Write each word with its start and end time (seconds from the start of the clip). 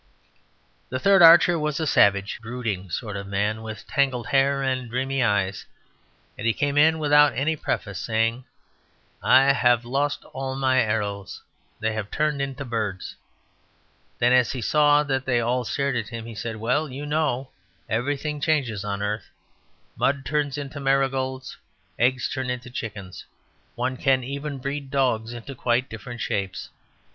The 0.89 0.97
third 0.97 1.21
archer 1.21 1.59
was 1.59 1.79
a 1.79 1.85
savage, 1.85 2.39
brooding 2.41 2.89
sort 2.89 3.15
of 3.15 3.27
man 3.27 3.61
with 3.61 3.85
tangled 3.85 4.25
hair 4.25 4.63
and 4.63 4.89
dreamy 4.89 5.21
eyes, 5.21 5.67
and 6.39 6.47
he 6.47 6.53
came 6.53 6.75
in 6.75 6.97
without 6.97 7.33
any 7.37 7.55
preface, 7.55 7.99
saying, 7.99 8.45
"I 9.21 9.53
have 9.53 9.85
lost 9.85 10.25
all 10.33 10.55
my 10.55 10.79
arrows. 10.79 11.43
They 11.79 11.93
have 11.93 12.09
turned 12.09 12.41
into 12.41 12.65
birds." 12.65 13.15
Then 14.17 14.33
as 14.33 14.53
he 14.53 14.59
saw 14.63 15.03
that 15.03 15.25
they 15.25 15.39
all 15.39 15.65
stared 15.65 15.95
at 15.95 16.09
him, 16.09 16.25
he 16.25 16.33
said 16.33 16.55
"Well, 16.55 16.89
you 16.89 17.05
know 17.05 17.51
everything 17.87 18.41
changes 18.41 18.83
on 18.83 19.01
the 19.01 19.05
earth; 19.05 19.29
mud 19.95 20.25
turns 20.25 20.57
into 20.57 20.79
marigolds, 20.79 21.57
eggs 21.99 22.27
turn 22.27 22.49
into 22.49 22.71
chickens; 22.71 23.25
one 23.75 23.97
can 23.97 24.23
even 24.23 24.57
breed 24.57 24.89
dogs 24.89 25.31
into 25.31 25.53
quite 25.53 25.89
different 25.89 26.21
shapes. 26.21 26.69